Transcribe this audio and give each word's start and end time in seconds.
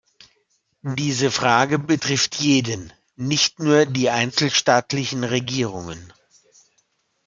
Diese 0.97 1.29
Frage 1.29 1.77
betrifft 1.77 2.37
jeden, 2.37 2.91
nicht 3.17 3.59
nur 3.59 3.85
die 3.85 4.09
einzelstaatlichen 4.09 5.23
Regierungen. 5.23 6.11